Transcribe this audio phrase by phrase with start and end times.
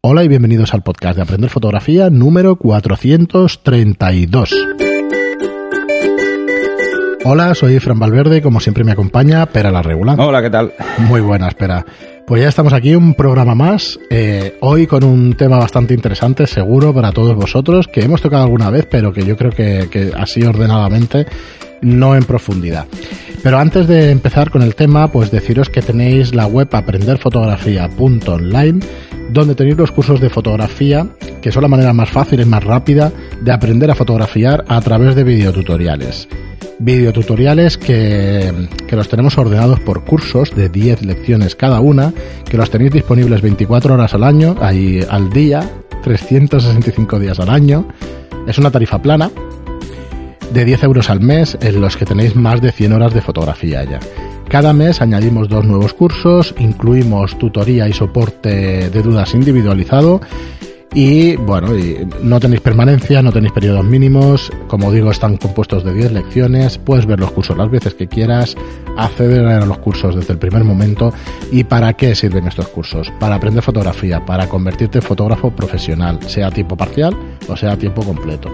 [0.00, 4.54] Hola y bienvenidos al podcast de Aprender Fotografía número 432.
[7.24, 10.20] Hola, soy Fran Valverde como siempre me acompaña Pera la Regular.
[10.20, 10.72] Hola, ¿qué tal?
[10.98, 11.84] Muy buena, espera.
[12.28, 16.94] Pues ya estamos aquí, un programa más, eh, hoy con un tema bastante interesante, seguro
[16.94, 20.44] para todos vosotros, que hemos tocado alguna vez, pero que yo creo que, que así
[20.44, 21.26] ordenadamente,
[21.82, 22.86] no en profundidad.
[23.42, 28.80] Pero antes de empezar con el tema, pues deciros que tenéis la web aprenderfotografía.online,
[29.30, 31.06] donde tenéis los cursos de fotografía,
[31.40, 35.14] que son la manera más fácil y más rápida de aprender a fotografiar a través
[35.14, 36.28] de videotutoriales.
[36.80, 38.52] Videotutoriales que,
[38.86, 42.12] que los tenemos ordenados por cursos de 10 lecciones cada una,
[42.48, 45.68] que los tenéis disponibles 24 horas al año, ahí al día,
[46.02, 47.88] 365 días al año.
[48.46, 49.30] Es una tarifa plana
[50.52, 53.84] de 10 euros al mes en los que tenéis más de 100 horas de fotografía
[53.84, 54.00] ya.
[54.48, 60.20] Cada mes añadimos dos nuevos cursos, incluimos tutoría y soporte de dudas individualizado
[60.94, 61.68] y bueno,
[62.22, 67.04] no tenéis permanencia, no tenéis periodos mínimos, como digo, están compuestos de 10 lecciones, puedes
[67.04, 68.56] ver los cursos las veces que quieras,
[68.96, 71.12] acceder a los cursos desde el primer momento.
[71.52, 73.12] ¿Y para qué sirven estos cursos?
[73.20, 77.14] Para aprender fotografía, para convertirte en fotógrafo profesional, sea a tiempo parcial
[77.48, 78.50] o sea a tiempo completo.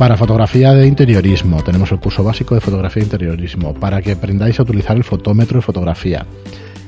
[0.00, 4.58] Para fotografía de interiorismo, tenemos el curso básico de fotografía de interiorismo, para que aprendáis
[4.58, 6.24] a utilizar el fotómetro de fotografía.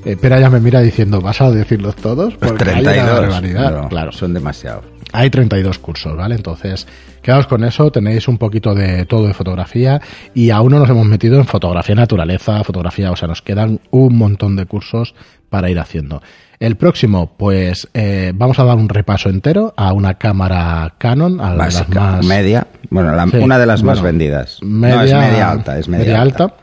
[0.04, 2.34] Eh, Pera ya me mira diciendo, ¿vas a decirlos todos?
[2.36, 3.04] Pues Porque hay 32.
[3.04, 3.82] una barbaridad.
[3.82, 4.12] no, claro.
[4.12, 4.84] Son demasiados.
[5.12, 6.34] Hay 32 cursos, ¿vale?
[6.34, 6.86] Entonces,
[7.20, 10.00] quedaos con eso, tenéis un poquito de todo de fotografía
[10.34, 14.16] y aún no nos hemos metido en fotografía naturaleza, fotografía, o sea, nos quedan un
[14.16, 15.14] montón de cursos
[15.50, 16.22] para ir haciendo.
[16.58, 21.50] El próximo, pues eh, vamos a dar un repaso entero a una cámara Canon, a
[21.54, 22.66] las Básica, más media.
[22.88, 24.58] Bueno, la- Sí, una de las más vendidas.
[24.62, 26.54] Media, no, es media alta, es media, alta.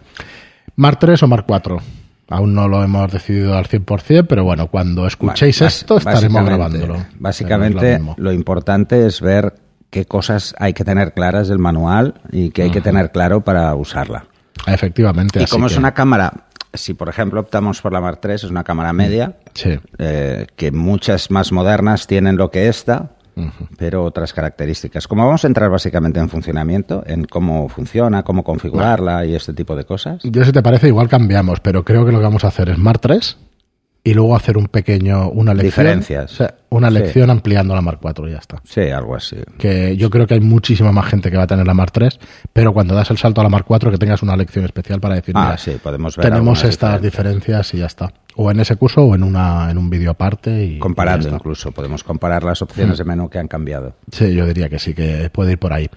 [0.76, 1.80] Mark 3 o Mark 4.
[2.30, 6.98] Aún no lo hemos decidido al 100%, pero bueno, cuando escuchéis Bueno, esto estaremos grabándolo.
[7.18, 9.56] Básicamente, lo importante es ver
[9.90, 13.74] qué cosas hay que tener claras del manual y qué hay que tener claro para
[13.76, 14.26] usarla.
[14.68, 15.40] Efectivamente.
[15.40, 18.44] Y así como es una cámara, si por ejemplo optamos por la Mark III, es
[18.44, 19.80] una cámara media, Sí.
[19.98, 23.12] eh, que muchas más modernas tienen lo que esta,
[23.78, 25.08] pero otras características.
[25.08, 29.76] Como vamos a entrar básicamente en funcionamiento, en cómo funciona, cómo configurarla y este tipo
[29.76, 30.22] de cosas.
[30.24, 32.78] Yo si te parece igual cambiamos, pero creo que lo que vamos a hacer es
[32.78, 33.49] Mark 3
[34.10, 35.86] y luego hacer un pequeño, una lección.
[35.86, 36.32] Diferencias.
[36.34, 36.94] O sea, una Sí.
[36.96, 38.62] lección ampliando la Mark 4 y ya está.
[38.64, 39.38] Sí, algo así.
[39.58, 42.20] Que yo creo que hay muchísima más gente que va a tener la Mark 3,
[42.54, 45.16] pero cuando das el salto a la Mark 4 que tengas una lección especial para
[45.16, 48.12] decir, Ah, mira, sí, podemos ver tenemos estas diferencias y ya está.
[48.36, 51.72] O en ese curso o en una en un vídeo aparte y Comparando y incluso,
[51.72, 53.96] podemos comparar las opciones de menú que han cambiado.
[54.12, 55.90] Sí, yo diría que sí, que puede ir por ahí.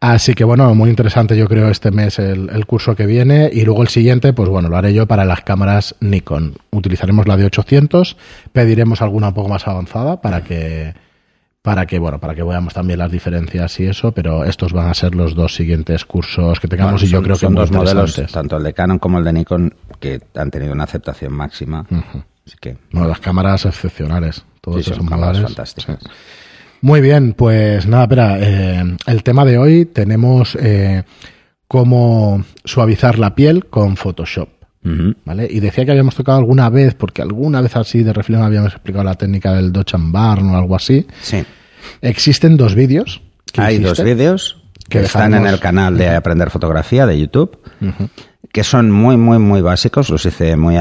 [0.00, 3.64] Así que bueno, muy interesante yo creo este mes el, el curso que viene y
[3.64, 6.54] luego el siguiente, pues bueno, lo haré yo para las cámaras Nikon.
[6.70, 8.16] Utilizaremos la de 800,
[8.52, 10.94] pediremos alguna un poco más avanzada para que
[11.62, 14.94] para que bueno, para que veamos también las diferencias y eso, pero estos van a
[14.94, 17.60] ser los dos siguientes cursos que tengamos Bueno, y yo son- creo que son muy
[17.62, 21.32] dos modelos, tanto el de Canon como el de Nikon, que han tenido una aceptación
[21.32, 21.84] máxima.
[22.46, 25.98] Así que Bueno, las cámaras excepcionales, todos sí, esos son fantásticas.
[26.00, 26.08] Sí.
[26.80, 31.02] Muy bien, pues nada, espera, eh, el tema de hoy tenemos eh,
[31.66, 34.48] cómo suavizar la piel con Photoshop.
[35.26, 35.46] ¿Vale?
[35.50, 39.04] Y decía que habíamos tocado alguna vez, porque alguna vez así de reflexión habíamos explicado
[39.04, 41.06] la técnica del Dodge and Burn o algo así.
[41.20, 41.44] Sí.
[42.00, 43.20] Existen dos vídeos.
[43.56, 47.58] Hay dos vídeos Que que están en el canal de Aprender Fotografía de YouTube,
[48.50, 50.08] que son muy, muy, muy básicos.
[50.08, 50.76] Los hice muy,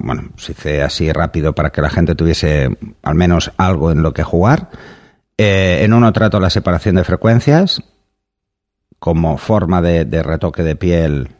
[0.00, 2.68] bueno, los hice así rápido para que la gente tuviese
[3.02, 4.68] al menos algo en lo que jugar.
[5.44, 7.82] Eh, en uno trato la separación de frecuencias
[9.00, 11.30] como forma de, de retoque de piel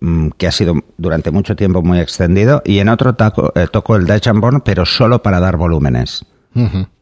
[0.00, 3.96] mm, que ha sido durante mucho tiempo muy extendido y en otro taco- eh, toco
[3.96, 6.24] el Dutch and Burn pero solo para dar volúmenes.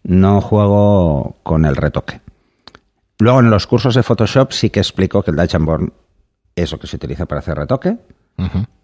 [0.02, 2.20] No juego con el retoque.
[3.18, 5.92] Luego en los cursos de Photoshop sí que explico que el Dutch and Burn
[6.56, 7.98] es lo que se utiliza para hacer retoque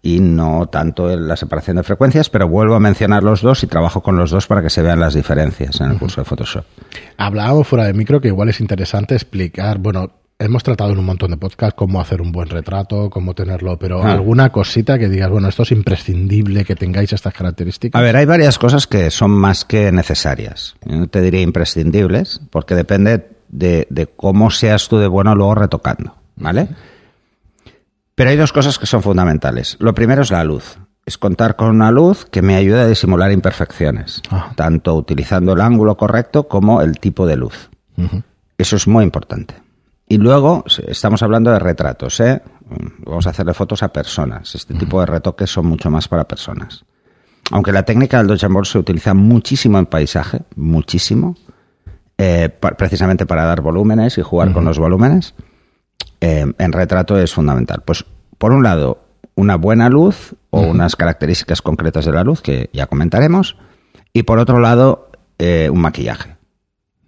[0.01, 3.67] Y no tanto en la separación de frecuencias, pero vuelvo a mencionar los dos y
[3.67, 6.63] trabajo con los dos para que se vean las diferencias en el curso de Photoshop.
[7.17, 11.31] Hablábamos fuera de micro que igual es interesante explicar, bueno, hemos tratado en un montón
[11.31, 14.13] de podcasts cómo hacer un buen retrato, cómo tenerlo, pero Ah.
[14.13, 17.99] alguna cosita que digas, bueno, esto es imprescindible que tengáis estas características.
[17.99, 20.75] A ver, hay varias cosas que son más que necesarias.
[20.85, 25.55] Yo No te diría imprescindibles, porque depende de, de cómo seas tú de bueno luego
[25.55, 26.69] retocando, ¿vale?
[28.19, 29.77] Pero hay dos cosas que son fundamentales.
[29.79, 30.77] Lo primero es la luz.
[31.05, 34.21] Es contar con una luz que me ayude a disimular imperfecciones,
[34.55, 37.69] tanto utilizando el ángulo correcto como el tipo de luz.
[38.57, 39.55] Eso es muy importante.
[40.09, 42.41] Y luego estamos hablando de retratos, ¿eh?
[43.05, 44.53] Vamos a hacerle fotos a personas.
[44.53, 46.83] Este tipo de retoques son mucho más para personas.
[47.51, 51.35] aunque la técnica del dodge se utiliza muchísimo en paisaje, muchísimo,
[52.17, 55.33] eh, pa- precisamente para dar volúmenes y jugar con los volúmenes,
[56.21, 57.81] eh, en retrato es fundamental.
[57.85, 58.05] Pues,
[58.37, 59.03] por un lado,
[59.35, 63.55] una buena luz o unas características concretas de la luz, que ya comentaremos,
[64.13, 66.35] y por otro lado, eh, un maquillaje.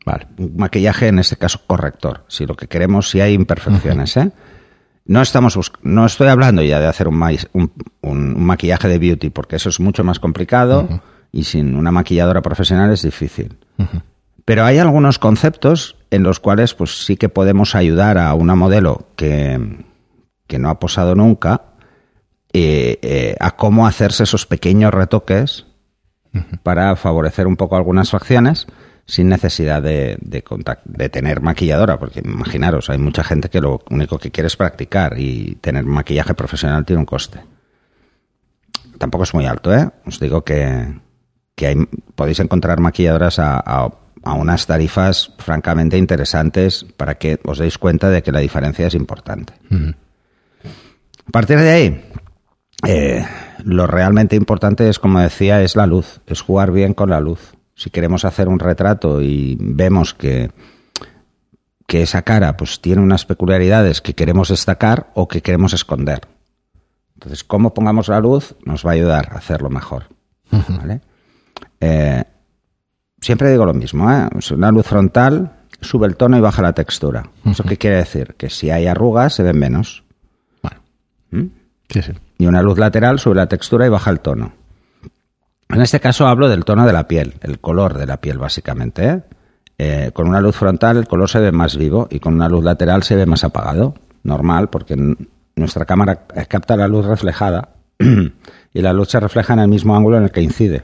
[0.05, 0.27] Vale.
[0.37, 2.23] Un maquillaje, en este caso, corrector.
[2.27, 4.31] Si lo que queremos, si hay imperfecciones, ¿eh?
[5.05, 7.71] No, estamos no estoy hablando ya de hacer un, mais- un-
[8.01, 10.87] un- un maquillaje de beauty, porque eso es mucho más complicado
[11.31, 13.57] y sin una maquilladora profesional es difícil.
[14.45, 19.07] Pero hay algunos conceptos en los cuales pues sí que podemos ayudar a una modelo
[19.15, 19.85] que,
[20.47, 21.63] que no ha posado nunca
[22.53, 25.65] eh, eh, a cómo hacerse esos pequeños retoques
[26.63, 28.67] para favorecer un poco algunas facciones
[29.05, 34.31] sin necesidad de, de, tener maquilladora, porque imaginaros, hay mucha gente que lo único que
[34.31, 37.41] quiere es practicar y tener maquillaje profesional tiene un coste.
[38.97, 39.89] Tampoco es muy alto, ¿eh?
[40.05, 40.93] Os digo que,
[41.55, 41.75] que hay,
[42.15, 43.91] podéis encontrar maquilladoras a, a-
[44.23, 48.93] a unas tarifas francamente interesantes para que os deis cuenta de que la diferencia es
[48.93, 49.53] importante.
[51.27, 52.11] A partir de ahí,
[52.87, 53.25] eh,
[53.63, 57.53] lo realmente importante es, como decía, es la luz, es jugar bien con la luz.
[57.75, 60.51] Si queremos hacer un retrato y vemos que,
[61.87, 66.27] que esa cara pues tiene unas peculiaridades que queremos destacar o que queremos esconder.
[67.15, 70.05] Entonces, cómo pongamos la luz nos va a ayudar a hacerlo mejor.
[70.51, 71.01] ¿vale?
[71.79, 72.23] Eh,
[73.21, 74.27] siempre digo lo mismo, ¿eh?
[74.51, 77.23] Una luz frontal sube el tono y baja la textura.
[77.45, 78.35] ¿Eso qué quiere decir?
[78.37, 80.03] Que si hay arrugas se ven menos.
[80.61, 81.49] Bueno.
[81.89, 82.11] Sí, sí.
[82.37, 84.53] Y una luz lateral sube la textura y baja el tono.
[85.69, 89.07] En este caso hablo del tono de la piel, el color de la piel básicamente.
[89.07, 89.21] ¿eh?
[89.77, 92.63] Eh, con una luz frontal el color se ve más vivo y con una luz
[92.63, 93.95] lateral se ve más apagado.
[94.23, 94.95] Normal, porque
[95.55, 97.69] nuestra cámara capta la luz reflejada
[98.73, 100.83] y la luz se refleja en el mismo ángulo en el que incide.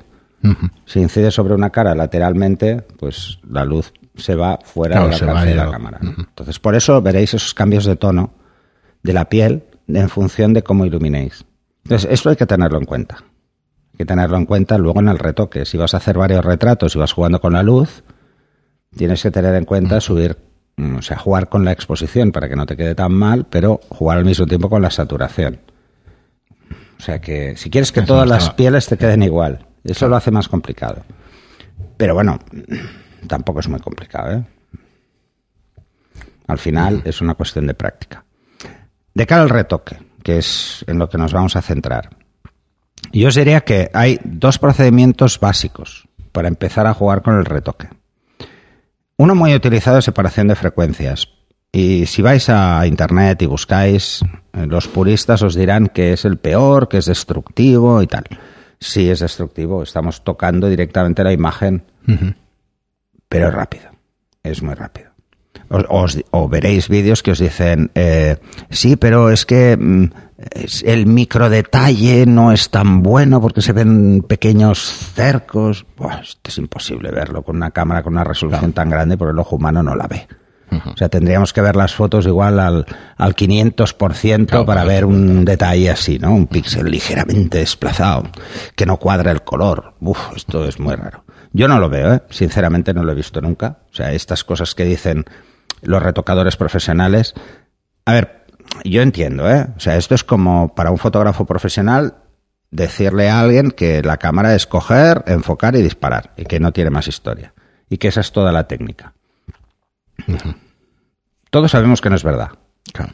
[0.86, 5.50] Si incide sobre una cara lateralmente, pues la luz se va fuera Claro, va alcance
[5.50, 6.00] de la cámara.
[6.02, 6.14] ¿no?
[6.18, 8.32] Entonces, por eso veréis esos cambios de tono
[9.04, 11.46] de la piel en función de cómo iluminéis.
[11.84, 13.18] Entonces, esto hay que tenerlo en cuenta.
[13.18, 15.66] Hay que tenerlo en cuenta luego en el retoque.
[15.66, 18.04] Si vas a hacer varios retratos y vas jugando con la luz,
[18.96, 20.38] tienes que tener en cuenta subir,
[20.78, 23.80] mm, o sea, jugar con la exposición para que no te quede tan mal, pero
[23.90, 25.60] jugar al mismo tiempo con la saturación.
[27.00, 30.16] O sea que si quieres que Eso todas las pieles te queden igual, eso lo
[30.16, 31.04] hace más complicado.
[31.98, 32.40] Pero bueno,
[33.28, 34.44] tampoco es muy complicado, ¿eh?
[36.48, 38.24] Al final es una cuestión de práctica.
[39.14, 42.10] De cara al retoque, que es en lo que nos vamos a centrar.
[43.12, 47.90] Yo os diría que hay dos procedimientos básicos para empezar a jugar con el retoque.
[49.18, 51.28] Uno muy utilizado es separación de frecuencias.
[51.72, 54.22] Y si vais a internet y buscáis,
[54.54, 58.26] eh, los puristas os dirán que es el peor, que es destructivo y tal.
[58.80, 61.84] Sí es destructivo, estamos tocando directamente la imagen,
[63.30, 63.90] pero es rápido,
[64.44, 65.08] es muy rápido.
[65.70, 68.38] Os- os- o veréis vídeos que os dicen, eh,
[68.70, 70.06] sí, pero es que mm,
[70.86, 74.80] el microdetalle no es tan bueno porque se ven pequeños
[75.16, 75.86] cercos.
[75.98, 79.40] Buah, esto es imposible verlo con una cámara con una resolución tan grande porque el
[79.40, 80.28] ojo humano no la ve.
[80.70, 82.86] O sea, tendríamos que ver las fotos igual al,
[83.16, 86.34] al 500% Claro, para ver un detalle así, ¿no?
[86.34, 88.24] Un píxel ligeramente desplazado,
[88.76, 89.94] que no cuadra el color.
[90.02, 91.24] Uf, esto es muy raro.
[91.54, 92.22] Yo no lo veo, ¿eh?
[92.30, 93.80] Sinceramente no lo he visto nunca.
[93.92, 95.26] O sea, estas cosas que dicen
[95.82, 97.34] los retocadores profesionales.
[98.06, 98.46] A ver,
[98.84, 99.68] yo entiendo, ¿eh?
[99.76, 102.16] O sea, esto es como para un fotógrafo profesional
[102.72, 106.90] decirle a alguien que la cámara es coger, enfocar y disparar, y que no tiene
[106.90, 107.54] más historia.
[107.90, 109.14] Y que esa es toda la técnica.
[111.50, 112.52] Todos sabemos que no es verdad.
[112.94, 113.14] Claro.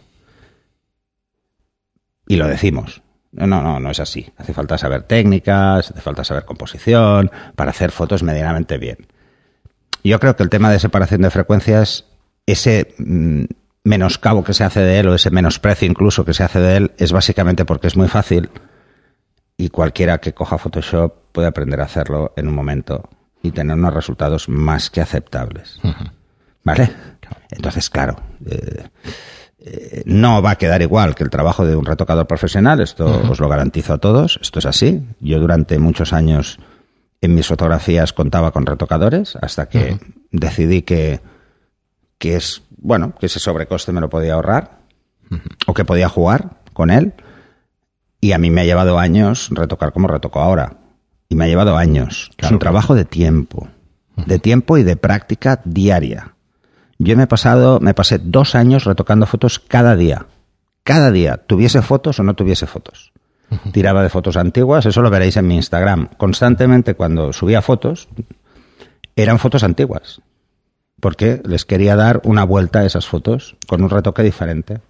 [2.28, 3.02] Y lo decimos.
[3.32, 4.32] No, no, no, no es así.
[4.38, 9.08] Hace falta saber técnicas, hace falta saber composición, para hacer fotos medianamente bien.
[10.04, 12.06] Yo creo que el tema de separación de frecuencias,
[12.46, 13.46] ese mm,
[13.84, 16.92] menoscabo que se hace de él, o ese menosprecio incluso que se hace de él,
[16.98, 18.50] es básicamente porque es muy fácil
[19.58, 23.10] y cualquiera que coja Photoshop puede aprender a hacerlo en un momento
[23.42, 25.80] y tener unos resultados más que aceptables.
[26.64, 26.92] ¿Vale?
[27.50, 28.16] Entonces, claro,
[28.46, 28.88] eh,
[29.60, 33.40] eh, no va a quedar igual que el trabajo de un retocador profesional, esto os
[33.40, 35.02] lo garantizo a todos, esto es así.
[35.20, 36.60] Yo durante muchos años
[37.22, 39.98] en mis fotografías contaba con retocadores hasta que
[40.32, 41.22] decidí que,
[42.18, 44.80] que es, bueno, que ese sobrecoste me lo podía ahorrar
[45.66, 47.14] o que podía jugar con él.
[48.20, 50.78] Y a mí me ha llevado años retocar como retoco ahora.
[51.30, 52.32] Y me ha llevado años.
[52.38, 53.70] es un trabajo de tiempo.
[54.16, 56.34] De tiempo y de práctica diaria.
[57.00, 60.28] Yo me he pasado, me pasé dos años retocando fotos cada día.
[60.84, 63.14] Cada día, tuviese fotos o no tuviese fotos.
[63.72, 66.10] tiraba de fotos antiguas, eso lo veréis en mi Instagram.
[66.18, 68.08] Constantemente cuando subía fotos,
[69.16, 70.22] eran fotos antiguas,
[71.00, 74.82] porque les quería dar una vuelta a esas fotos con un retoque diferente.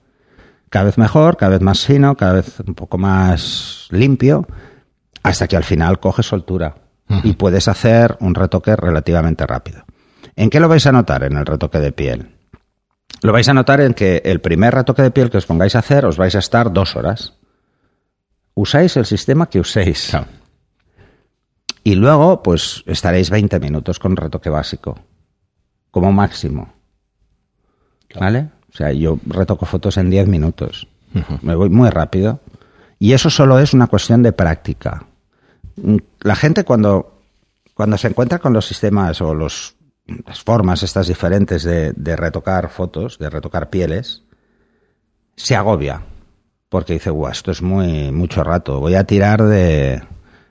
[0.69, 4.47] Cada vez mejor, cada vez más fino, cada vez un poco más limpio,
[5.21, 6.75] hasta que al final coge soltura
[7.23, 9.83] y puedes hacer un retoque relativamente rápido.
[10.35, 12.35] ¿En qué lo vais a notar en el retoque de piel?
[13.21, 15.79] Lo vais a notar en que el primer retoque de piel que os pongáis a
[15.79, 17.33] hacer os vais a estar dos horas.
[18.53, 20.15] Usáis el sistema que uséis.
[21.83, 24.99] Y luego, pues estaréis 20 minutos con retoque básico,
[25.91, 26.73] como máximo.
[28.19, 28.49] ¿Vale?
[28.73, 30.87] O sea, yo retoco fotos en 10 minutos.
[31.41, 32.39] Me voy muy rápido.
[32.99, 35.05] Y eso solo es una cuestión de práctica.
[36.21, 37.21] La gente cuando,
[37.73, 42.69] cuando se encuentra con los sistemas o los las formas estas diferentes de, de, retocar
[42.69, 44.23] fotos, de retocar pieles,
[45.35, 46.01] se agobia.
[46.69, 48.79] Porque dice, guau, esto es muy mucho rato.
[48.79, 50.01] Voy a tirar de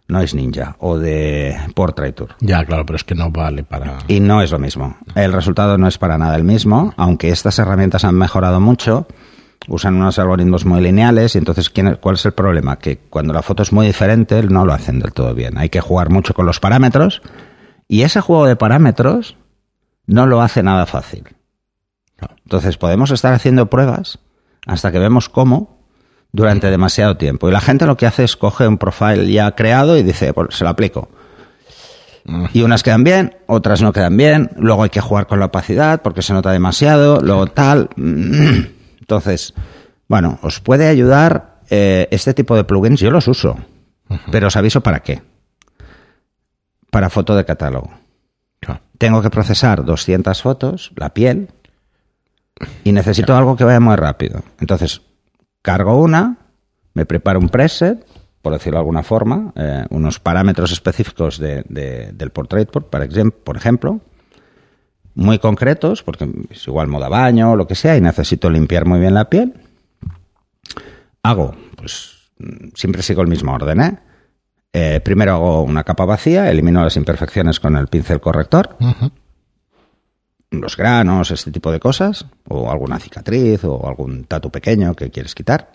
[0.08, 2.34] Noise Ninja o de Portraiture.
[2.40, 3.98] Ya, claro, pero es que no vale para.
[4.08, 4.96] Y no es lo mismo.
[5.14, 9.06] El resultado no es para nada el mismo, aunque estas herramientas han mejorado mucho.
[9.68, 12.78] Usan unos algoritmos muy lineales y entonces ¿quién, ¿cuál es el problema?
[12.78, 15.56] Que cuando la foto es muy diferente no lo hacen del todo bien.
[15.56, 17.22] Hay que jugar mucho con los parámetros
[17.86, 19.36] y ese juego de parámetros
[20.12, 21.24] no lo hace nada fácil.
[22.44, 24.18] Entonces podemos estar haciendo pruebas
[24.66, 25.78] hasta que vemos cómo
[26.32, 27.48] durante demasiado tiempo.
[27.48, 30.56] Y la gente lo que hace es coge un profile ya creado y dice, pues
[30.56, 31.08] se lo aplico.
[32.52, 36.02] Y unas quedan bien, otras no quedan bien, luego hay que jugar con la opacidad
[36.02, 37.90] porque se nota demasiado, luego tal.
[37.96, 39.54] Entonces,
[40.08, 43.56] bueno, os puede ayudar eh, este tipo de plugins, yo los uso,
[44.30, 45.22] pero os aviso para qué.
[46.90, 48.01] Para foto de catálogo
[48.98, 51.48] tengo que procesar 200 fotos, la piel,
[52.84, 54.42] y necesito algo que vaya muy rápido.
[54.60, 55.02] Entonces,
[55.62, 56.36] cargo una,
[56.94, 58.06] me preparo un preset,
[58.42, 63.56] por decirlo de alguna forma, eh, unos parámetros específicos de, de, del portrait, por, por
[63.56, 64.00] ejemplo,
[65.14, 69.00] muy concretos, porque es igual moda baño o lo que sea, y necesito limpiar muy
[69.00, 69.54] bien la piel.
[71.22, 72.30] Hago, pues
[72.74, 73.98] siempre sigo el mismo orden, ¿eh?
[74.72, 78.76] Eh, primero hago una capa vacía, elimino las imperfecciones con el pincel corrector,
[80.50, 85.34] los granos, este tipo de cosas, o alguna cicatriz o algún tatu pequeño que quieres
[85.34, 85.72] quitar,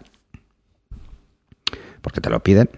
[2.01, 2.69] porque te lo piden.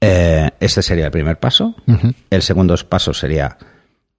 [0.00, 1.76] Eh, este sería el primer paso.
[2.28, 3.56] El segundo paso sería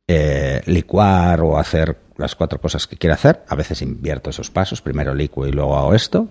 [0.07, 3.43] eh, licuar o hacer las cuatro cosas que quiero hacer.
[3.49, 6.29] A veces invierto esos pasos, primero licuo y luego hago esto.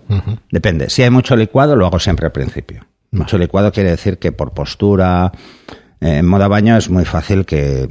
[0.51, 0.89] Depende.
[0.89, 2.85] Si hay mucho licuado, lo hago siempre al principio.
[3.13, 5.31] Mucho licuado quiere decir que por postura,
[6.01, 7.87] eh, en moda baño es muy fácil que,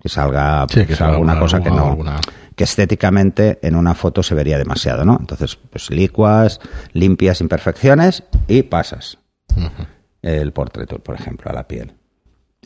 [0.00, 2.18] que salga, sí, que salga alguna una, cosa que no, alguna...
[2.56, 5.18] que estéticamente en una foto se vería demasiado, ¿no?
[5.20, 6.60] Entonces, pues licuas,
[6.92, 9.18] limpias imperfecciones y pasas
[9.54, 9.86] Uh -huh.
[10.22, 11.92] el portrait, por ejemplo, a la piel.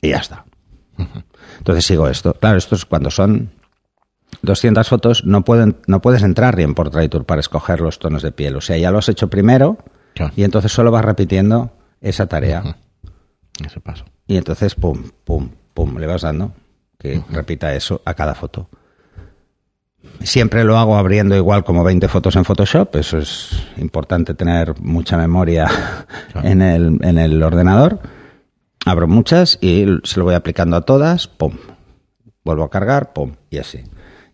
[0.01, 0.45] Y ya está.
[0.99, 1.25] Uh -huh.
[1.59, 2.33] Entonces sigo esto.
[2.35, 3.51] Claro, esto es cuando son
[4.43, 8.55] 200 fotos, no, pueden, no puedes entrar en Portraiture para escoger los tonos de piel.
[8.55, 9.79] O sea, ya lo has hecho primero
[10.17, 10.33] Claro.
[10.35, 11.71] y entonces solo vas repitiendo
[12.01, 12.63] esa tarea.
[12.65, 13.67] Uh -huh.
[13.67, 14.05] Ese paso.
[14.27, 16.53] Y entonces, pum, pum, pum, le vas dando
[16.99, 18.69] que repita eso a cada foto.
[20.23, 22.97] Siempre lo hago abriendo igual como 20 fotos en Photoshop.
[22.97, 25.67] Eso es importante tener mucha memoria
[26.33, 26.49] Claro.
[26.49, 28.01] en, el, en el ordenador.
[28.87, 31.27] Abro muchas y se lo voy aplicando a todas.
[31.29, 31.53] Pum.
[32.45, 33.13] Vuelvo a cargar.
[33.13, 33.33] Pum.
[33.51, 33.83] Y así.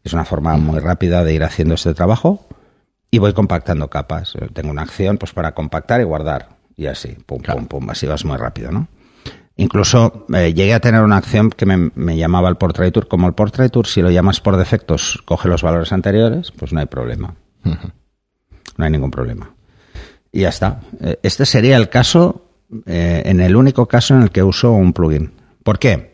[0.04, 2.46] Es una forma muy rápida de ir haciendo este trabajo.
[3.14, 4.32] Y voy compactando capas.
[4.54, 6.48] Tengo una acción pues para compactar y guardar.
[6.76, 7.14] Y así.
[7.26, 7.60] Pum, Claro.
[7.60, 7.90] pum, pum.
[7.90, 8.88] Así vas muy rápido, ¿no?
[9.56, 13.06] Incluso eh, llegué a tener una acción que me, me llamaba el Portraiture.
[13.06, 16.86] Como el Portraiture, si lo llamas por defectos, coge los valores anteriores, pues no hay
[16.86, 17.34] problema.
[17.64, 17.92] Uh -huh.
[18.78, 19.54] No hay ningún problema.
[20.32, 20.80] Y ya está.
[21.00, 22.46] Eh, Este sería el caso,
[22.86, 25.32] eh, en el único caso en el que uso un plugin.
[25.62, 26.11] ¿Por qué?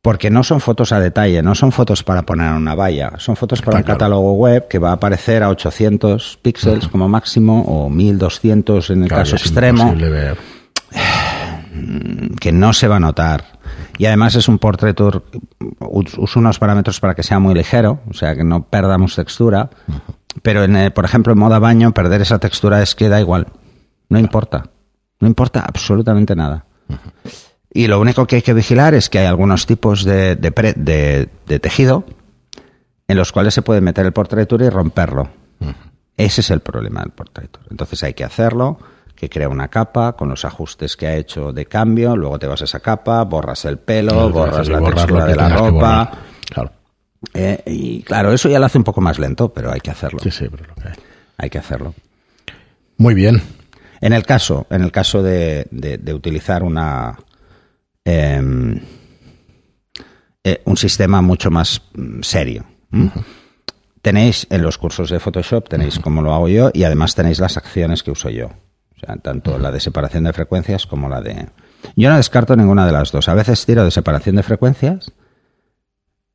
[0.00, 3.34] Porque no son fotos a detalle, no son fotos para poner en una valla, son
[3.36, 3.98] fotos para Está un claro.
[3.98, 9.08] catálogo web que va a aparecer a 800 píxeles como máximo o 1200 en el
[9.08, 10.38] Claro, caso es extremo ver.
[12.40, 13.44] que no se va a notar.
[13.98, 15.20] Y además es un portraiture,
[15.80, 19.68] uso unos parámetros para que sea muy ligero, o sea, que no perdamos textura.
[20.42, 23.48] Pero, en, eh, por ejemplo, en moda baño, perder esa textura es que da igual.
[24.08, 24.70] No importa.
[25.18, 26.64] No importa absolutamente nada.
[27.78, 30.72] Y lo único que hay que vigilar es que hay algunos tipos de, de, pre-
[30.76, 32.04] de- de tejido
[33.06, 35.28] en los cuales se puede meter el portraiture y romperlo.
[36.16, 37.64] Ese es el problema del portraiture.
[37.70, 38.78] Entonces hay que hacerlo,
[39.14, 42.60] que crea una capa con los ajustes que ha hecho de cambio, luego te vas
[42.62, 46.10] a esa capa, borras el pelo, Claro, borras la textura de la ropa.
[46.50, 46.72] Claro.
[47.34, 50.18] eh, y claro, eso ya lo hace un poco más lento, pero hay que hacerlo.
[50.20, 50.94] Sí, sí, pero lo que hay.
[51.36, 51.94] Hay que hacerlo.
[52.96, 53.40] Muy bien.
[54.00, 57.16] En el caso, en el caso de, de- de utilizar una
[58.08, 58.80] em,
[60.42, 62.64] eh, un sistema mucho más mm, serio.
[64.00, 67.58] Tenéis en los cursos de Photoshop, tenéis cómo lo hago yo y además tenéis las
[67.58, 68.46] acciones que uso yo.
[68.46, 71.48] O sea, tanto la de separación de frecuencias como la de...
[71.96, 73.28] Yo no descarto ninguna de las dos.
[73.28, 75.12] A veces tiro de separación de frecuencias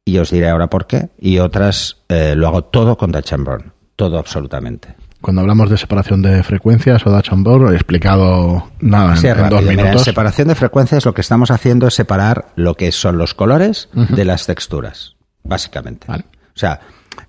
[0.06, 1.10] y os diré ahora por qué.
[1.18, 3.74] Y otras eh, lo hago todo con Touch and Burn.
[3.96, 4.96] Todo absolutamente.
[5.24, 9.28] Cuando hablamos de separación de frecuencias o Dutch and Burn, he explicado nada en, Sí,
[9.28, 10.04] en dos Mira, minutos.
[10.04, 14.26] separación de frecuencias lo que estamos haciendo es separar lo que son los colores de
[14.26, 16.08] las texturas, básicamente.
[16.08, 16.26] Vale.
[16.56, 16.82] O sea,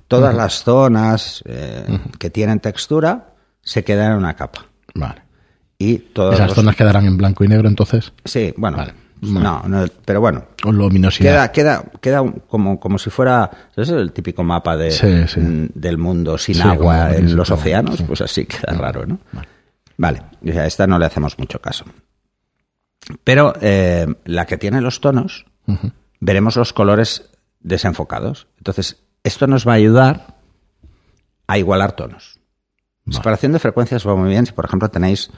[0.09, 3.29] todas las zonas eh, que tienen textura
[3.63, 4.67] se quedan en una capa.
[4.95, 5.23] Vale.
[5.79, 8.77] Y todas Esas los- zonas quedarán en blanco y negro, entonces, Sí, bueno.
[8.77, 8.95] Vale.
[9.33, 10.45] No, no, pero bueno.
[10.63, 11.51] con luminosidad.
[11.53, 15.41] Queda, queda, queda como, como si fuera ¿sabes el típico mapa de, Sí, sí.
[15.41, 19.07] mm, del mundo sin Sí, agua como- en los como- océanos, pues así queda raro,
[19.07, 19.19] ¿no?
[19.97, 21.85] Vale, o sea, a esta no le hacemos mucho caso.
[23.23, 25.45] Pero eh, la que tiene los tonos,
[26.21, 28.47] veremos los colores desenfocados.
[28.59, 30.37] Entonces, esto nos va a ayudar
[31.47, 32.41] a igualar tonos.
[33.11, 35.31] Separación de frecuencias va muy bien si, por ejemplo, tenéis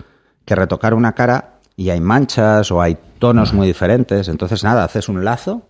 [0.45, 4.29] que retocar una cara y hay manchas o hay tonos muy diferentes.
[4.29, 5.63] Entonces, nada, haces un lazo.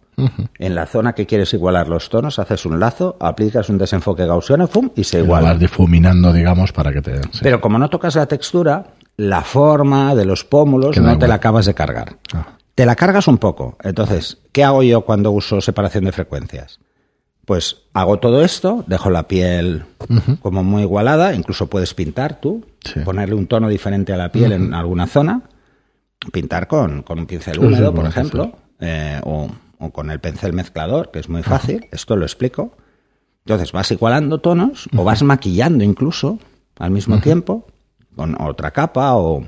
[0.58, 4.66] En la zona que quieres igualar los tonos, haces un lazo, aplicas un desenfoque gaussiano
[4.66, 4.88] ¡fum!
[4.96, 5.50] y se Y lo iguala.
[5.50, 7.22] vas difuminando, digamos, para que te...
[7.24, 7.40] sí.
[7.42, 11.34] Pero como no tocas la textura, la forma de los pómulos Queda no te la
[11.34, 12.16] acabas de cargar.
[12.32, 12.46] Ah.
[12.74, 13.76] Te la cargas un poco.
[13.82, 16.80] Entonces, ¿qué hago yo cuando uso separación de frecuencias?
[17.44, 19.84] Pues hago todo esto, dejo la piel
[20.40, 23.00] como muy igualada, incluso puedes pintar tú, Sí.
[23.00, 25.42] ponerle un tono diferente a la piel en alguna zona,
[26.32, 31.10] pintar con, con un pincel húmedo, por ejemplo, eh, o, o con el pincel mezclador,
[31.10, 32.72] que es muy fácil, esto lo explico.
[33.44, 36.38] Entonces vas igualando tonos o vas maquillando incluso
[36.78, 37.66] al mismo tiempo
[38.16, 39.44] con otra capa o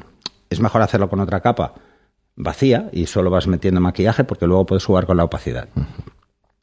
[0.51, 1.75] es mejor hacerlo con otra capa
[2.37, 5.69] vacía y solo vas metiendo maquillaje porque luego puedes jugar con la opacidad.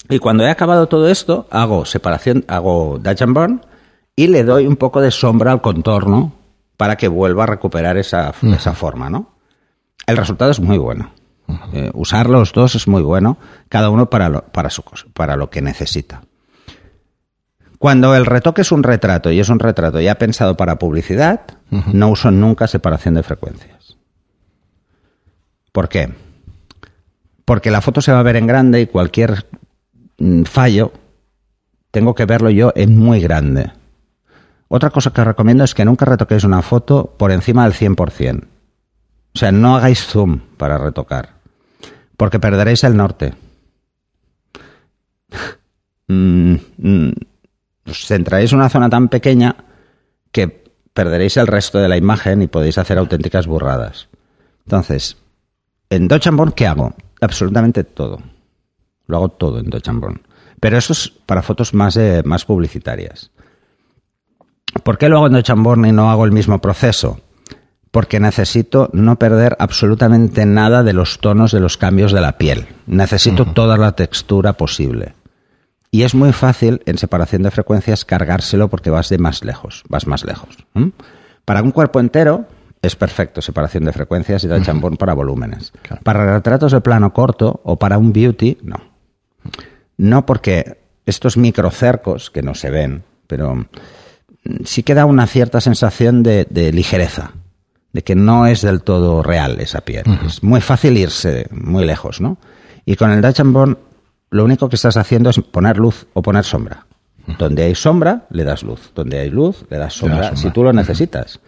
[0.09, 3.61] Y cuando he acabado todo esto, hago separación, hago Dutch and Burn
[4.15, 6.31] y le doy un poco de sombra al contorno
[6.77, 9.34] para que vuelva a recuperar esa, esa forma, ¿no?
[10.07, 11.11] El resultado es muy bueno.
[11.73, 13.37] Eh, usar los dos es muy bueno,
[13.69, 16.23] cada uno para lo, para, su, cosa- para lo que necesita.
[17.77, 22.09] Cuando el retoque es un retrato y es un retrato ya pensado para publicidad, no
[22.09, 23.97] uso nunca separación de frecuencias.
[25.71, 26.13] ¿Por qué?
[27.43, 29.45] Porque la foto se va a ver en grande y cualquier
[30.17, 30.93] mm, fallo
[31.91, 33.71] tengo que verlo yo en muy grande.
[34.67, 38.45] Otra cosa que os recomiendo es que nunca retoquéis una foto por encima del 100%.
[39.35, 41.33] O sea, no hagáis zoom para retocar,
[42.15, 43.33] porque perderéis el norte.
[46.07, 47.13] Mm, mm,
[47.89, 49.55] os centraréis en una zona tan pequeña
[50.31, 54.07] que perderéis el resto de la imagen y podéis hacer auténticas burradas.
[54.65, 55.17] Entonces,
[55.89, 56.93] en Dodge ¿qué hago?
[57.21, 58.21] Absolutamente todo.
[59.07, 59.89] Lo hago todo en Dodge.
[60.59, 63.31] Pero eso es para fotos más, eh, más publicitarias.
[64.83, 67.19] ¿Por qué lo hago en Dodge y no hago el mismo proceso?
[67.95, 72.67] Porque necesito no perder absolutamente nada de los tonos de los cambios de la piel.
[72.87, 75.13] Necesito toda la textura posible.
[75.91, 80.07] Y es muy fácil en separación de frecuencias cargárselo porque vas de más lejos, vas
[80.07, 80.57] más lejos.
[81.45, 82.45] Para un cuerpo entero
[82.81, 85.71] es perfecto separación de frecuencias y Dutch and Burn para volúmenes.
[85.81, 86.01] Claro.
[86.03, 88.75] Para retratos de plano corto o para un beauty, no.
[89.95, 93.65] No porque estos microcercos que no se ven, pero mm,
[94.65, 97.31] sí que da una cierta sensación de, de ligereza,
[97.95, 100.03] de que no es del todo real esa piel.
[100.25, 102.37] Es muy fácil irse muy lejos, ¿no?
[102.85, 103.77] Y con el Dutch and
[104.31, 106.87] lo único que estás haciendo es poner luz o poner sombra.
[107.39, 108.91] Donde hay sombra, le das luz.
[108.93, 110.35] Donde hay luz, le das sombra, sombra.
[110.35, 111.39] si tú lo necesitas.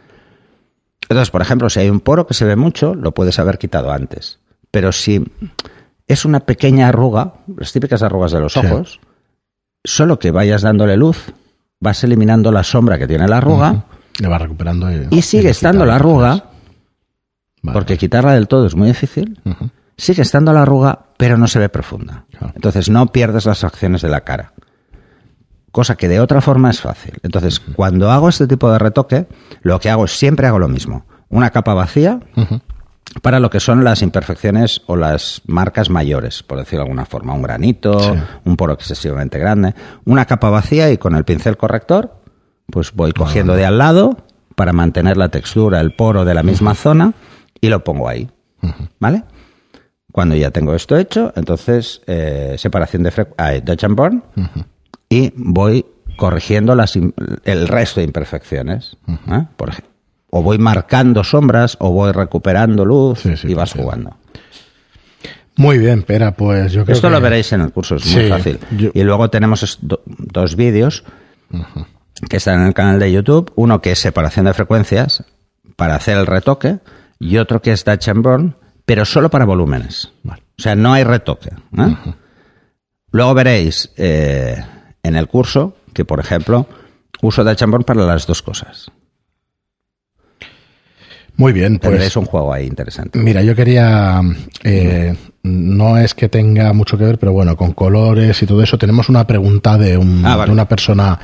[1.01, 3.91] Entonces, por ejemplo, si hay un poro que se ve mucho, lo puedes haber quitado
[3.91, 4.39] antes.
[4.71, 5.25] Pero si
[6.07, 8.59] es una pequeña arruga, las típicas arrugas de los Sí.
[8.59, 9.01] ojos,
[9.83, 11.33] solo que vayas dándole luz,
[11.81, 13.83] vas eliminando la sombra que tiene la arruga
[14.19, 16.45] Le va recuperando y, y sigue estando la arruga,
[17.61, 17.73] Vale.
[17.73, 19.39] porque quitarla del todo es muy difícil.
[19.95, 22.25] Sigue estando la arruga, pero no se ve profunda.
[22.31, 22.53] Claro.
[22.55, 24.53] Entonces no pierdes las acciones de la cara.
[25.71, 27.13] Cosa que de otra forma es fácil.
[27.23, 29.27] Entonces, cuando hago este tipo de retoque,
[29.61, 31.05] lo que hago es siempre hago lo mismo.
[31.29, 32.19] Una capa vacía
[33.21, 37.33] para lo que son las imperfecciones o las marcas mayores, por decirlo de alguna forma.
[37.33, 38.11] Un granito, Sí.
[38.45, 39.75] un poro excesivamente grande.
[40.05, 42.21] Una capa vacía y con el pincel corrector,
[42.71, 44.17] pues voy cogiendo de al lado
[44.55, 47.13] para mantener la textura, el poro de la misma zona
[47.61, 48.29] y lo pongo ahí.
[48.99, 49.23] ¿Vale?
[50.11, 54.23] Cuando ya tengo esto hecho, entonces eh, separación de frecuencia, Dutch and Burn,
[55.09, 55.85] y voy
[56.17, 58.97] corrigiendo las el resto de imperfecciones.
[59.07, 59.45] ¿eh?
[59.55, 59.71] Por
[60.31, 64.17] o voy marcando sombras o voy recuperando luz Sí, sí, y vas jugando.
[65.55, 67.13] Muy bien, Pera, pues yo creo Esto que...
[67.13, 68.59] lo veréis en el curso, es muy Sí, fácil.
[68.77, 71.03] yo- Y luego tenemos do- dos vídeos
[72.29, 73.51] que están en el canal de YouTube.
[73.55, 75.23] Uno que es separación de frecuencias
[75.75, 76.79] para hacer el retoque
[77.19, 80.11] y otro que es Dutch and Burn, pero solo para volúmenes.
[80.23, 80.43] Vale.
[80.57, 81.49] O sea, no hay retoque.
[81.77, 81.95] ¿eh?
[83.11, 84.63] Luego veréis eh,
[85.03, 86.67] en el curso que, por ejemplo,
[87.21, 88.91] uso Dutch and Burn para las dos cosas.
[91.35, 91.91] Muy bien, pues...
[91.91, 93.19] Tendréis un juego ahí interesante.
[93.19, 94.21] Mira, yo quería,
[94.63, 98.79] eh, no es que tenga mucho que ver, pero bueno, con colores y todo eso,
[98.79, 100.49] tenemos una pregunta de, un- Ah, vale.
[100.49, 101.19] de una persona,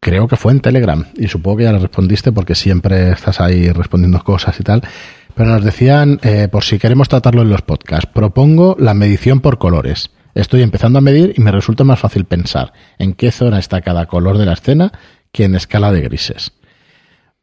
[0.00, 3.70] creo que fue en Telegram, y supongo que ya la respondiste porque siempre estás ahí
[3.70, 4.82] respondiendo cosas y tal,
[5.34, 9.58] pero nos decían, eh, por si queremos tratarlo en los podcasts, propongo la medición por
[9.58, 10.10] colores.
[10.34, 14.06] Estoy empezando a medir y me resulta más fácil pensar en qué zona está cada
[14.06, 14.92] color de la escena
[15.32, 16.52] que en escala de grises.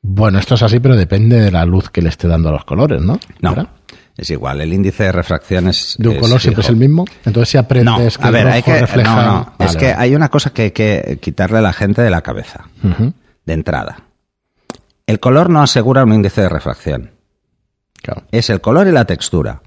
[0.01, 2.65] Bueno, esto es así, pero depende de la luz que le esté dando a los
[2.65, 3.19] colores, ¿no?
[3.41, 3.69] No, ¿Verdad?
[4.17, 4.61] Es igual.
[4.61, 5.95] El índice de refracción es.
[5.97, 7.05] de un es color siempre es el mismo.
[7.25, 8.79] Entonces, si No, aprendes que a el ver, rojo hay que.
[8.79, 9.15] refleja.
[9.15, 9.53] No, no.
[9.57, 9.97] Vale, es que vale.
[9.99, 12.65] hay una cosa que hay que quitarle a la gente de la cabeza.
[13.45, 13.97] De entrada.
[15.07, 17.11] El color no asegura un índice de refracción.
[18.01, 18.23] claro.
[18.31, 19.61] Es el color y la textura.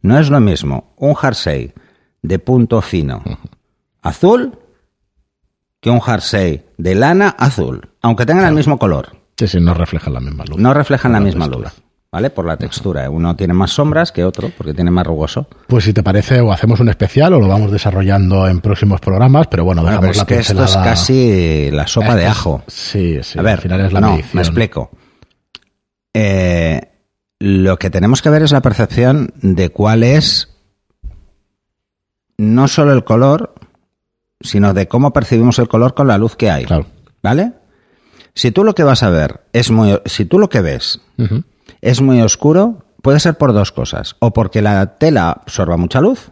[0.00, 1.72] No es lo mismo un jersey
[2.22, 3.22] de punto fino
[4.02, 4.58] azul
[5.80, 9.16] que un jersey de lana azul, aunque tengan el mismo color.
[9.36, 10.58] Sí, sí, no refleja la misma luz.
[10.58, 11.70] No reflejan la misma textura.
[11.74, 12.30] luz, ¿vale?
[12.30, 13.08] Por la textura.
[13.10, 15.46] Uno tiene más sombras que otro porque tiene más rugoso.
[15.66, 19.46] Pues si te parece, o hacemos un especial o lo vamos desarrollando en próximos programas,
[19.48, 22.32] pero bueno, Bueno, dejamos pero es la que esto es casi la sopa de Esto
[22.32, 22.62] es- ajo.
[22.66, 23.38] Sí, sí.
[23.38, 24.30] A ver, al final es la no, medición.
[24.34, 24.90] me explico.
[26.14, 26.80] Eh,
[27.40, 30.48] lo que tenemos que ver es la percepción de cuál es
[32.36, 33.54] no solo el color,
[34.40, 36.64] sino de cómo percibimos el color con la luz que hay.
[36.64, 36.86] Claro.
[37.22, 37.52] ¿Vale?
[38.34, 41.00] Si tú lo que vas a ver es muy, si tú lo que ves.
[41.80, 44.16] Es muy oscuro, puede ser por dos cosas.
[44.20, 46.30] O porque la tela absorba mucha luz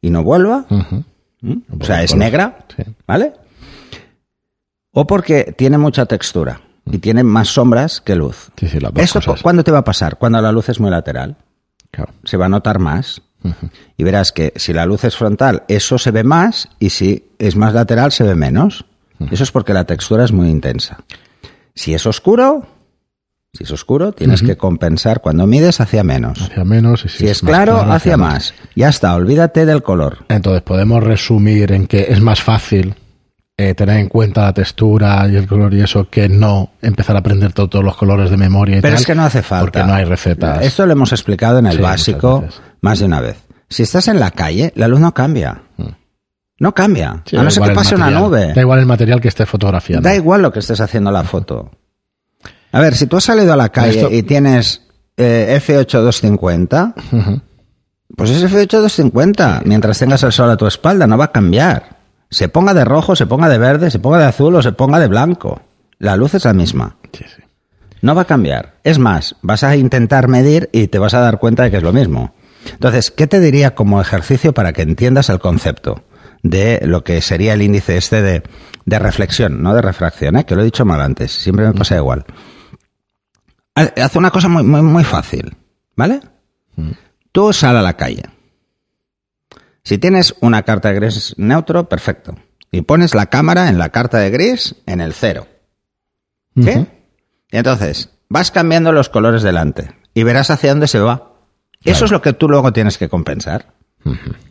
[0.00, 2.82] y no vuelva, o sea, es negra, Sí.
[3.06, 3.32] ¿vale?
[4.92, 8.50] O porque tiene mucha textura y tiene más sombras que luz.
[8.56, 9.42] Sí, sí, las dos ¿Esto cu- cosas.
[9.42, 10.18] cuándo te va a pasar?
[10.18, 11.36] Cuando la luz es muy lateral.
[11.90, 12.12] Claro.
[12.24, 13.22] Se va a notar más.
[13.96, 17.54] Y verás que si la luz es frontal, eso se ve más y si es
[17.54, 18.84] más lateral, se ve menos.
[19.30, 20.98] Eso es porque la textura es muy intensa.
[21.74, 22.66] Si es oscuro,
[23.52, 26.40] si es oscuro, tienes que compensar cuando mides hacia menos.
[26.42, 27.04] Hacia menos.
[27.04, 28.54] Y si, Si es más claro, hacia más.
[28.76, 30.18] Ya está, olvídate del color.
[30.28, 32.94] Entonces podemos resumir en que es más fácil
[33.56, 37.20] eh, tener en cuenta la textura y el color y eso que no empezar a
[37.20, 39.64] aprender to- todos los colores de memoria y Pero tal, es que no hace falta.
[39.64, 40.62] Porque no hay recetas.
[40.64, 42.44] Esto lo hemos explicado en el Sí, básico
[42.82, 43.38] más de una vez.
[43.68, 45.62] Si estás en la calle, la luz no cambia.
[46.60, 47.14] No cambia.
[47.14, 47.22] Mm.
[47.24, 48.52] Sí, a no ser que pase una nube.
[48.54, 50.08] Da igual el material que esté fotografiando.
[50.08, 51.70] Da igual lo que estés haciendo la foto.
[52.72, 54.82] A ver, si tú has salido a la calle Esto- y tienes
[55.16, 57.40] eh, F8250, Ujú.
[58.16, 59.62] pues es F8250.
[59.64, 61.98] Mientras tengas el sol a tu espalda, no va a cambiar.
[62.30, 64.98] Se ponga de rojo, se ponga de verde, se ponga de azul o se ponga
[64.98, 65.62] de blanco.
[65.98, 66.96] La luz es la misma.
[67.12, 67.42] Sí, sí.
[68.02, 68.74] No va a cambiar.
[68.84, 71.82] Es más, vas a intentar medir y te vas a dar cuenta de que es
[71.82, 72.34] lo mismo.
[72.70, 76.04] Entonces, ¿qué te diría como ejercicio para que entiendas el concepto
[76.44, 78.42] de lo que sería el índice este de,
[78.84, 80.44] de reflexión, no de refracción, ¿eh?
[80.44, 82.24] que lo he dicho mal antes, siempre me pasa igual.
[83.78, 85.56] Ha- Haz una cosa muy, muy, muy fácil,
[85.96, 86.20] ¿vale?
[87.32, 88.22] Tú sal a la calle.
[89.84, 92.34] Si tienes una carta de gris neutro, perfecto.
[92.70, 95.46] Y pones la cámara en la carta de gris en el cero.
[96.56, 96.86] ¿Sí?
[97.50, 101.32] Y entonces, vas cambiando los colores delante y verás hacia dónde se va.
[101.84, 103.72] Eso es lo que tú luego tienes que compensar.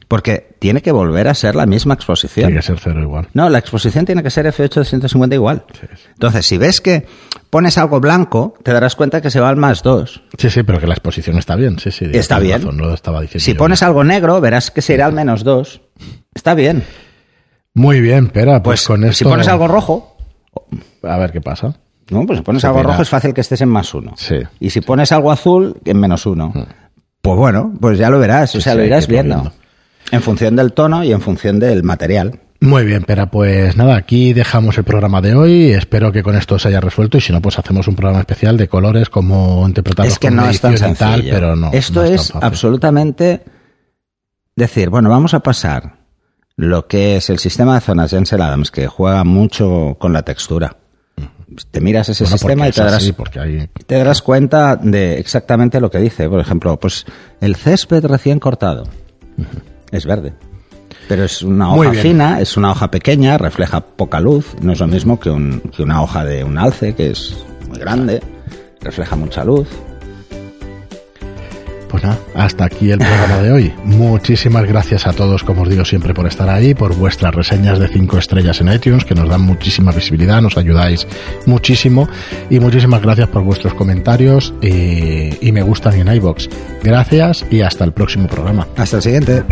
[0.08, 2.48] Porque tiene que volver a ser la misma exposición.
[2.48, 3.28] Tiene que ser cero igual.
[3.34, 5.66] No, la exposición tiene que ser F8 igual.
[6.14, 7.06] Entonces, si ves que
[7.50, 10.24] pones algo blanco, te darás cuenta que se va al más 2.
[10.38, 11.78] Sí, sí, pero que la exposición está bien.
[11.78, 12.06] Sí, sí.
[12.14, 12.62] Está bien.
[12.62, 15.82] razón, no estaba diciendo Si pones algo negro, verás que se irá al menos 2.
[16.34, 16.84] Está bien.
[17.74, 19.18] Muy bien, pera, pues, Pues con esto.
[19.18, 20.18] si pones algo rojo,
[21.04, 21.76] A ver qué pasa.
[22.10, 24.14] no, pues si pones Se algo rojo es fácil que estés en más 1.
[24.16, 24.38] Sí.
[24.62, 26.54] Y si pones algo azul, en menos 1.
[27.28, 29.36] Pues bueno, pues ya lo verás, o sea, sí, lo irás viendo.
[29.36, 29.54] viendo.
[30.12, 32.40] En función del tono y en función del material.
[32.62, 35.72] Muy bien, Pera, pues nada, aquí dejamos el programa de hoy.
[35.72, 38.56] Espero que con esto se haya resuelto y si no, pues hacemos un programa especial
[38.56, 41.70] de colores, cómo interpretarlos es que con no es tan y tal, pero no.
[41.74, 42.40] Esto no es, fácil.
[42.42, 43.44] absolutamente
[44.56, 45.98] decir, bueno, vamos a pasar
[46.56, 50.24] lo que es el sistema de zonas de Ansel Adams, que juega mucho con la
[50.24, 50.78] textura.
[51.72, 53.70] Te miras ese Bueno, sistema y te darás, así, porque hay...
[53.86, 56.28] te darás cuenta de exactamente lo que dice.
[56.30, 57.06] Por ejemplo, pues
[57.40, 58.84] el césped recién cortado
[59.92, 60.34] es verde.
[61.08, 64.56] Pero es una hoja fina, es una hoja pequeña, refleja poca luz.
[64.62, 67.34] No es lo mismo que, un- que una hoja de un alce, que es
[67.70, 68.22] muy grande.
[68.82, 69.68] refleja mucha luz.
[71.90, 73.74] Pues nada, hasta aquí el programa de hoy.
[73.84, 77.88] Muchísimas gracias a todos, como os digo siempre, por estar ahí, por vuestras reseñas de
[77.88, 81.08] 5 estrellas en iTunes, que nos dan muchísima visibilidad, nos ayudáis
[81.46, 82.08] muchísimo.
[82.50, 86.50] Y muchísimas gracias por vuestros comentarios y, y me gustan en iBox.
[86.84, 88.68] Gracias y hasta el próximo programa.
[88.76, 89.44] Hasta el siguiente.